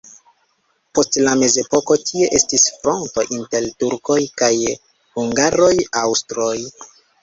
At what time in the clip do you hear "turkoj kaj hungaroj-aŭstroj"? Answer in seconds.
3.85-6.55